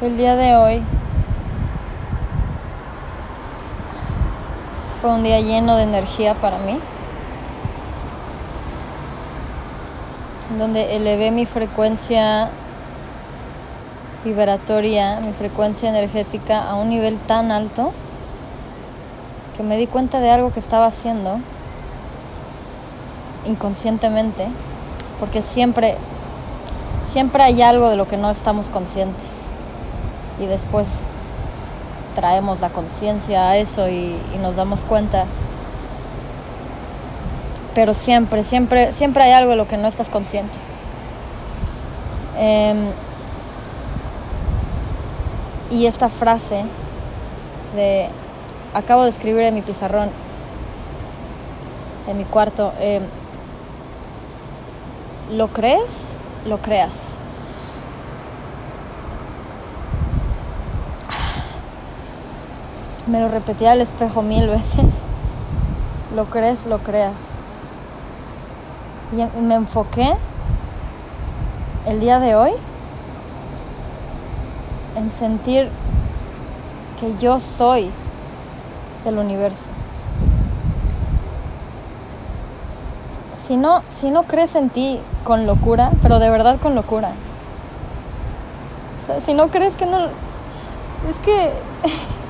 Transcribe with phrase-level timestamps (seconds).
[0.00, 0.82] El día de hoy
[4.98, 6.78] fue un día lleno de energía para mí,
[10.58, 12.48] donde elevé mi frecuencia
[14.24, 17.92] vibratoria, mi frecuencia energética a un nivel tan alto
[19.54, 21.40] que me di cuenta de algo que estaba haciendo
[23.44, 24.46] inconscientemente,
[25.18, 25.98] porque siempre
[27.12, 29.49] siempre hay algo de lo que no estamos conscientes
[30.40, 30.88] y después
[32.14, 35.26] traemos la conciencia a eso y, nos damos cuenta.
[37.74, 40.56] Pero siempre, siempre, siempre hay algo de lo que no estás consciente.
[42.38, 42.90] Em,
[45.70, 46.64] y esta frase
[47.76, 48.08] de
[48.74, 50.08] acabo de escribir en mi pizarrón,
[52.08, 53.02] en mi cuarto, em,
[55.32, 56.14] ¿lo crees?
[56.46, 57.16] Lo creas.
[63.10, 64.84] Me lo repetía al espejo mil veces.
[66.14, 67.16] Lo crees, lo creas.
[69.12, 70.14] Y me enfoqué
[71.88, 72.52] el día de hoy
[74.94, 75.68] en sentir
[77.00, 77.90] que yo soy
[79.04, 79.66] del universo.
[83.44, 87.10] Si no, si no crees en ti con locura, pero de verdad con locura.
[89.26, 89.98] si no crees que no...
[91.08, 91.50] Es que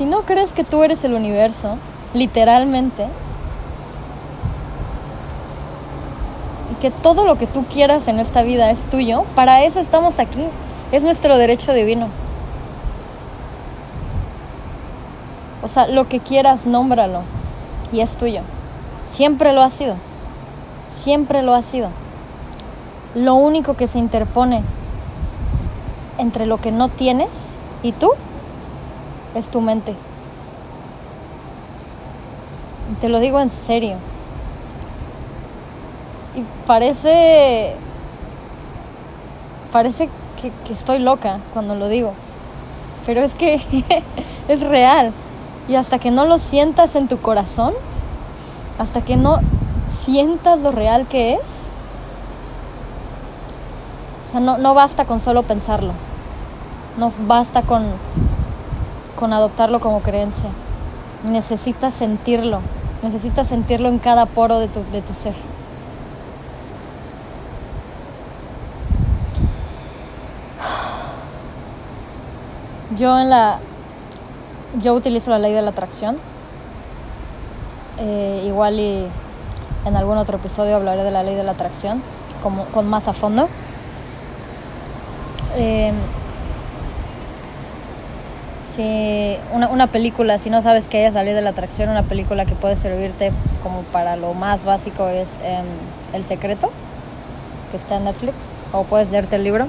[0.00, 1.76] si no crees que tú eres el universo,
[2.14, 3.06] literalmente,
[6.72, 10.18] y que todo lo que tú quieras en esta vida es tuyo, para eso estamos
[10.18, 10.42] aquí.
[10.90, 12.08] Es nuestro derecho divino.
[15.62, 17.20] O sea, lo que quieras, nómbralo.
[17.92, 18.40] Y es tuyo.
[19.10, 19.96] Siempre lo ha sido.
[20.96, 21.90] Siempre lo ha sido.
[23.14, 24.62] Lo único que se interpone
[26.16, 27.28] entre lo que no tienes
[27.82, 28.12] y tú
[29.34, 29.94] es tu mente.
[32.90, 33.96] Y te lo digo en serio.
[36.34, 37.74] Y parece.
[39.72, 40.08] Parece
[40.40, 42.12] que, que estoy loca cuando lo digo.
[43.06, 43.60] Pero es que
[44.48, 45.12] es real.
[45.68, 47.74] Y hasta que no lo sientas en tu corazón,
[48.78, 49.38] hasta que no
[50.04, 51.40] sientas lo real que es,
[54.26, 55.92] o sea, no, no basta con solo pensarlo.
[56.98, 57.84] No basta con
[59.20, 60.50] con adoptarlo como creencia.
[61.24, 62.60] Necesitas sentirlo,
[63.02, 65.34] necesitas sentirlo en cada poro de tu, de tu ser.
[72.98, 73.60] Yo en la
[74.82, 76.18] yo utilizo la ley de la atracción.
[77.98, 79.06] Eh, igual y
[79.84, 82.02] en algún otro episodio hablaré de la ley de la atracción
[82.42, 83.48] como, con más a fondo.
[85.56, 85.92] Eh,
[89.52, 92.76] una, película, si no sabes que es salir de la atracción, una película que puede
[92.76, 93.32] servirte
[93.62, 95.66] como para lo más básico es em,
[96.12, 96.70] El Secreto,
[97.70, 98.34] que está en Netflix,
[98.72, 99.66] o puedes leerte el libro.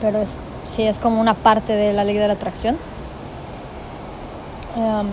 [0.00, 0.30] Pero es,
[0.68, 2.76] sí, es como una parte de la ley de la atracción.
[4.76, 5.06] Em,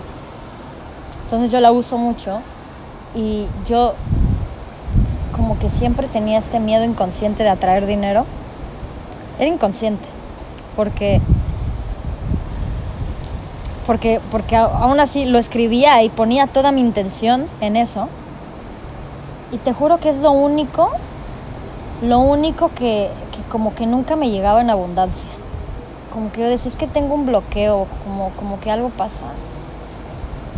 [1.24, 2.40] entonces yo la uso mucho
[3.14, 3.94] y yo
[5.36, 8.26] como que siempre tenía este miedo inconsciente de atraer dinero.
[9.38, 10.19] Era inconsciente
[10.80, 11.20] porque
[13.86, 18.08] porque porque aún así lo escribía y ponía toda mi intención en eso.
[19.52, 20.90] Y te juro que es lo único
[22.00, 25.28] lo único que, que como que nunca me llegaba en abundancia.
[26.14, 29.26] Como que yo decía es que tengo un bloqueo como como que algo pasa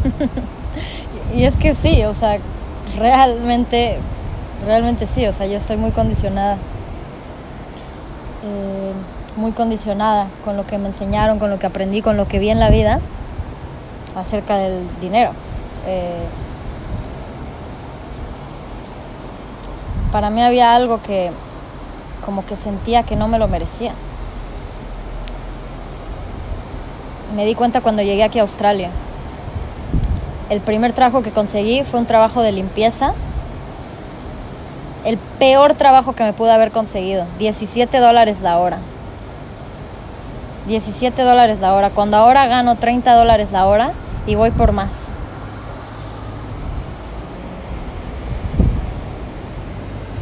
[1.34, 2.38] y es que sí o sea
[2.96, 3.98] realmente
[4.64, 6.58] realmente sí o sea yo estoy muy condicionada
[8.44, 8.92] eh,
[9.36, 12.50] muy condicionada con lo que me enseñaron, con lo que aprendí, con lo que vi
[12.50, 13.00] en la vida
[14.16, 15.32] acerca del dinero.
[15.86, 16.24] Eh,
[20.10, 21.30] para mí había algo que
[22.24, 23.92] como que sentía que no me lo merecía.
[27.34, 28.90] Me di cuenta cuando llegué aquí a Australia.
[30.50, 33.14] El primer trabajo que conseguí fue un trabajo de limpieza.
[35.04, 37.26] El peor trabajo que me pude haber conseguido.
[37.38, 38.78] 17 dólares la hora.
[40.66, 43.92] 17 dólares la hora, cuando ahora gano 30 dólares la hora
[44.26, 44.90] y voy por más.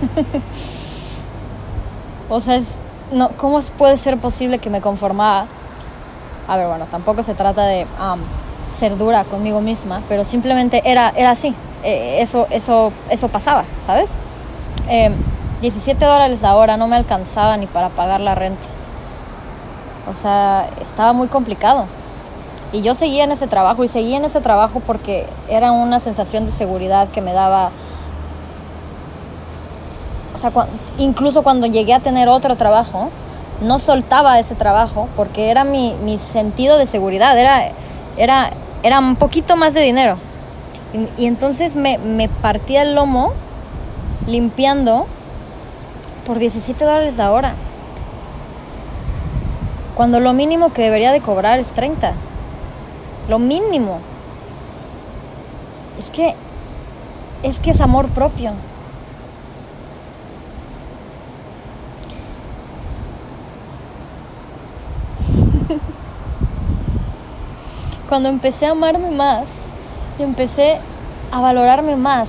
[2.31, 2.63] o sea,
[3.13, 5.45] no, ¿cómo puede ser posible que me conformaba?
[6.49, 7.87] A ver, bueno, tampoco se trata de
[8.79, 11.55] ser dura conmigo misma, pero simplemente era, era así.
[11.85, 14.09] Eh, eso, eso, eso pasaba, ¿sabes?
[14.93, 15.15] Em,
[15.61, 18.67] 17 dólares la hora no me alcanzaba ni para pagar la renta.
[20.11, 21.87] O sea, estaba muy complicado.
[22.73, 26.45] Y yo seguía en ese trabajo y seguía en ese trabajo porque era una sensación
[26.45, 27.71] de seguridad que me daba...
[30.35, 30.51] O sea,
[30.99, 33.11] incluso cuando llegué a tener otro trabajo,
[33.61, 37.71] no soltaba ese trabajo porque era mi, mi sentido de seguridad, era,
[38.17, 38.51] era,
[38.83, 40.17] era un poquito más de dinero.
[40.93, 43.35] Y, y entonces me, me partía el lomo
[44.31, 45.07] limpiando
[46.27, 47.55] por 17 dólares la hora.
[49.97, 52.15] Cuando lo mínimo que debería de cobrar es 30.
[53.29, 53.99] Lo mínimo.
[55.99, 56.35] Es que
[57.43, 58.53] es que es amor propio.
[68.09, 69.47] Cuando empecé a amarme más,
[70.19, 70.79] y empecé
[71.33, 72.29] a valorarme más,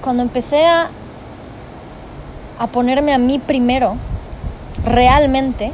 [0.00, 0.88] cuando empecé a
[2.60, 3.96] a ponerme a mí primero,
[4.84, 5.72] realmente,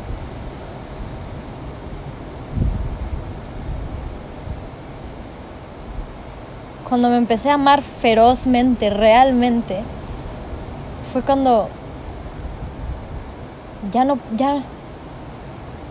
[6.89, 9.81] cuando me empecé a amar ferozmente, realmente,
[11.13, 11.69] fue cuando
[13.93, 14.63] ya no, ya,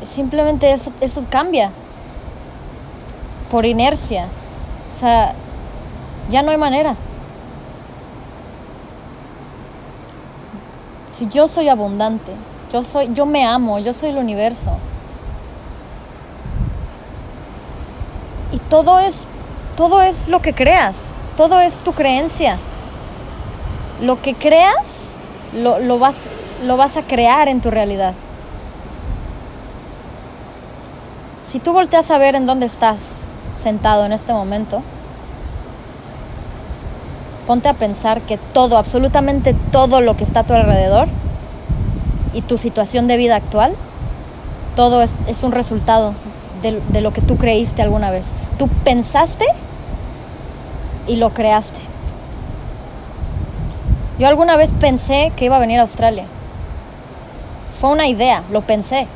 [0.06, 1.72] simplemente eso, eso cambia
[3.52, 4.28] por inercia.
[4.96, 5.34] O sea,
[6.30, 6.96] ya no hay manera.
[11.18, 12.34] Si yo soy abundante,
[12.74, 14.78] yo soy, yo me amo, yo soy el universo.
[18.52, 19.26] Y todo es,
[19.78, 20.98] todo es lo que creas,
[21.38, 22.58] todo es tu creencia.
[24.02, 24.76] Lo que creas,
[25.54, 26.16] lo, lo, vas,
[26.66, 28.14] lo vas a crear en tu realidad.
[31.48, 33.00] Si tú volteas a ver en dónde estás
[33.58, 34.84] sentado en este momento,
[37.46, 41.08] ponte a pensar que todo, absolutamente todo lo que está a tu alrededor
[42.34, 43.74] y tu situación de vida actual,
[44.76, 46.14] todo es, un resultado
[46.62, 48.26] de, de lo que tú creíste alguna vez.
[48.58, 49.46] Tú pensaste
[51.08, 51.80] y lo creaste.
[54.18, 56.26] Yo alguna vez pensé que iba a venir a Australia.
[57.70, 59.08] Fue una idea, lo pensé.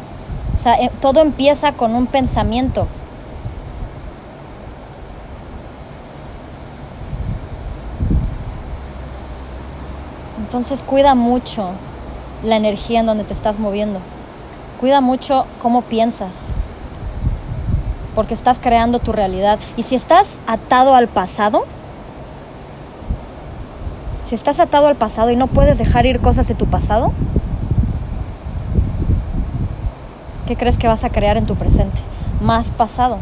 [0.58, 2.88] O sea, eh, todo empieza con un pensamiento.
[10.50, 11.70] Entonces cuida mucho
[12.44, 14.00] la energía en donde te estás moviendo.
[14.80, 16.56] Cuida mucho cómo piensas.
[18.16, 19.60] Porque estás creando tu realidad.
[19.78, 21.66] Y si estás atado al pasado,
[24.26, 27.12] si estás atado al pasado y no puedes dejar ir cosas de tu pasado,
[30.48, 32.02] ¿qué crees que vas a crear en tu presente?
[32.42, 33.20] Más pasado.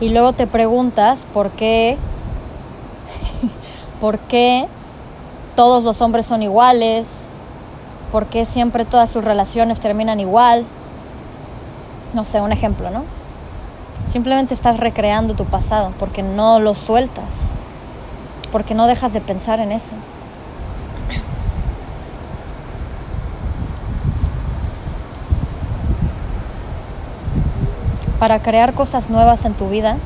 [0.00, 1.98] Y luego te preguntas por qué
[4.04, 4.68] por qué
[5.56, 7.06] todos los hombres son iguales,
[8.12, 10.66] por qué siempre todas sus relaciones terminan igual.
[12.12, 13.04] No sé, un ejemplo, ¿no?
[14.12, 17.24] Simplemente estás recreando tu pasado porque no lo sueltas,
[18.52, 19.94] porque no dejas de pensar en eso.
[28.18, 29.96] Para crear cosas nuevas en tu vida,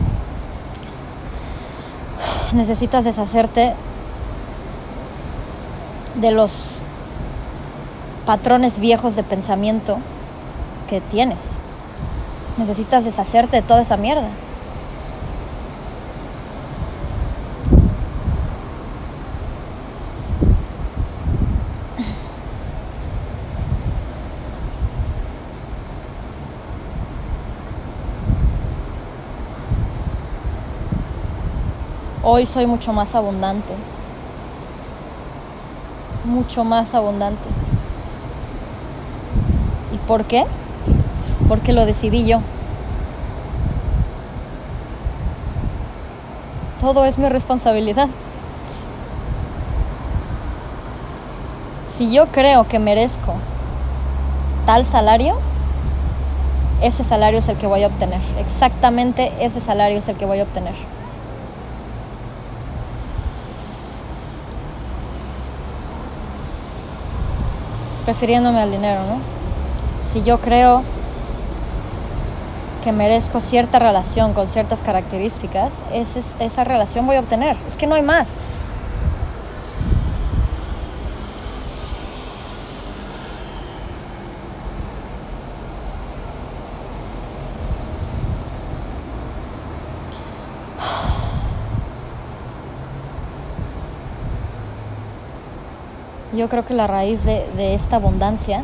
[2.53, 3.75] necesitas deshacerte
[6.21, 6.79] de los
[8.27, 9.99] patrones viejos de pensamiento
[10.89, 11.39] que tienes.
[12.57, 14.29] Necesitas deshacerte de toda esa mierda.
[32.31, 33.73] Hoy soy mucho más abundante.
[36.29, 37.49] Mucho más abundante.
[39.95, 40.45] ¿Y por qué?
[41.49, 42.41] Porque lo decidí yo.
[46.83, 48.09] Todo es mi responsabilidad.
[51.97, 53.35] Si yo creo que merezco
[54.67, 55.39] tal salario,
[56.83, 58.21] ese salario es el que voy a obtener.
[58.39, 60.98] Exactamente ese salario es el que voy a obtener.
[68.09, 69.21] Refiriéndome al dinero, ¿no?
[70.11, 70.83] Si yo creo
[72.83, 77.55] que merezco cierta relación con ciertas características, esa, esa relación voy a obtener.
[77.69, 78.29] Es que no hay más.
[96.39, 98.63] Yo creo que la raíz de, esta abundancia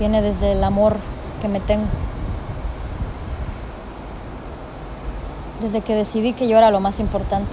[0.00, 0.96] viene desde el amor
[1.40, 1.86] que me tengo.
[5.60, 7.52] Desde que decidí que yo era lo más importante.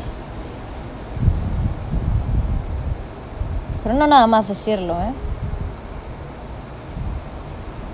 [3.83, 5.13] Pero no nada más decirlo, ¿eh?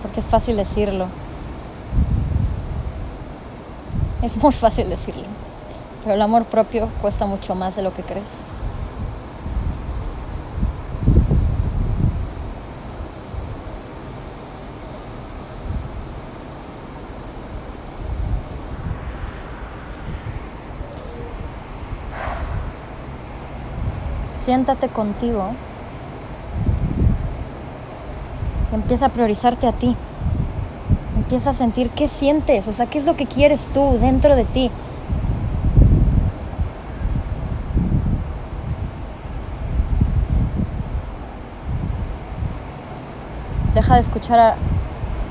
[0.02, 1.08] Porque es fácil decirlo.
[4.22, 5.26] Es muy fácil decirlo.
[6.02, 8.55] Pero el amor propio cuesta mucho más de lo que crees.
[24.46, 25.54] Siéntate contigo.
[28.72, 29.96] Empieza a priorizarte a ti.
[31.18, 34.44] Empieza a sentir qué sientes, o sea, qué es lo que quieres tú dentro de
[34.44, 34.70] ti.
[43.74, 44.56] Deja de escuchar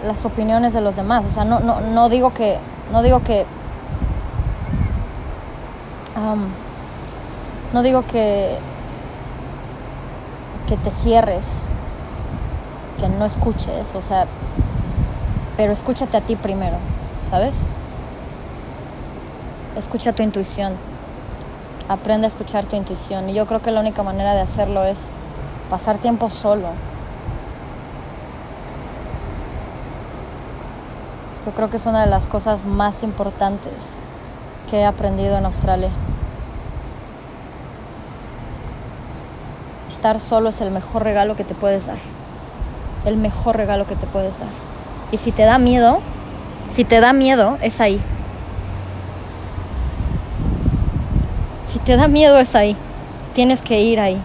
[0.04, 1.24] las opiniones de los demás.
[1.24, 2.58] O sea, no, no, no digo que.
[2.90, 3.46] No digo que.
[7.72, 8.58] No digo que.
[10.74, 11.44] Que te cierres.
[12.98, 13.94] Que no escuches.
[13.94, 14.26] O sea.
[15.56, 16.76] Pero escúchate a ti primero.
[17.30, 17.54] ¿Sabes?
[19.76, 20.74] Escucha tu intuición.
[21.88, 23.28] Aprende a escuchar tu intuición.
[23.30, 24.98] Y yo creo que la única manera de hacerlo es
[25.70, 26.68] pasar tiempo solo.
[31.46, 33.98] Yo creo que es una de las cosas más importantes
[34.70, 35.90] que he aprendido en Australia.
[40.04, 41.96] Estar solo es el mejor regalo que te puedes dar.
[43.06, 44.50] El mejor regalo que te puedes dar.
[45.10, 46.00] Y si te da miedo,
[46.74, 47.98] si te da miedo, es ahí.
[51.66, 52.76] Si te da miedo, es ahí.
[53.34, 54.20] Tienes que ir ahí.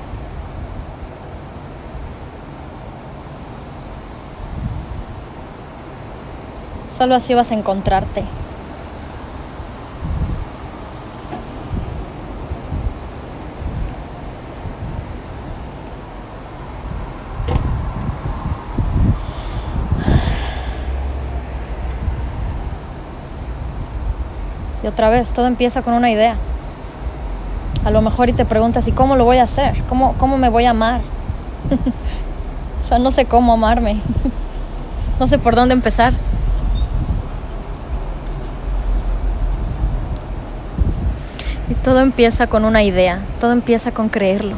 [6.91, 8.25] Solo así vas a encontrarte.
[24.83, 26.35] Y otra vez, todo empieza con una idea.
[27.85, 29.81] A lo mejor y te preguntas, ¿y cómo lo voy a hacer?
[29.89, 31.01] ¿Cómo, cómo me voy a amar?
[32.85, 34.01] o sea, no sé cómo amarme.
[35.19, 36.13] no sé por dónde empezar.
[41.69, 44.57] Y todo empieza con una idea, todo empieza con creerlo.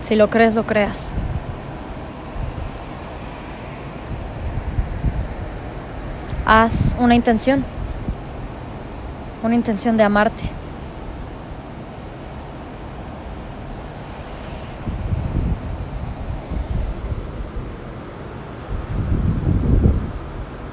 [0.00, 1.12] Si lo crees, lo creas.
[6.54, 7.64] Haz una intención,
[9.42, 10.42] una intención de amarte.